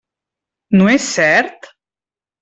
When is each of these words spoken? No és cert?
No 0.79 0.87
és 0.93 1.09
cert? 1.17 1.69